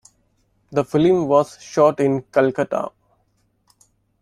The 0.71 0.83
film 0.83 1.27
was 1.27 1.61
shot 1.61 1.99
in 1.99 2.23
Calcutta. 2.23 2.89